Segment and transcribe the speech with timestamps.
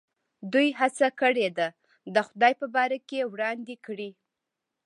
[0.53, 1.67] دوی هڅه کړې ده
[2.13, 4.09] د خدای په باره کې وړاندې کړي.